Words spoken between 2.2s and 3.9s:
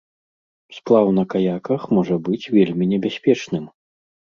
быць вельмі небяспечным.